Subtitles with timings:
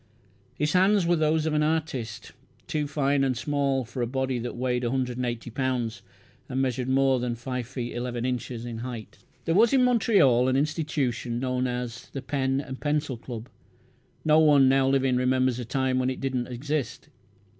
[0.55, 2.31] His hands were the hands of an artist
[2.65, 6.01] too fine and small for a body that weighted 180 pounds,
[6.49, 9.19] and measured more than five feet eleven inches in height.
[9.45, 13.47] There was in Montreal an institution known as "The Pen and Pencil Club".
[14.25, 17.09] No one now living remembers a time when it did not exist.